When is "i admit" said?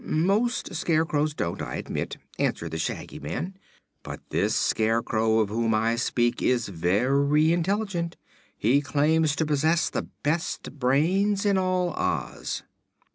1.61-2.17